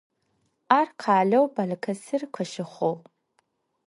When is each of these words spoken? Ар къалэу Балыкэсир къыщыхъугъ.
Ар 0.77 0.87
къалэу 1.01 1.45
Балыкэсир 1.53 2.21
къыщыхъугъ. 2.33 3.07